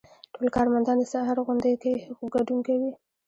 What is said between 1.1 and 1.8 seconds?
سهار غونډې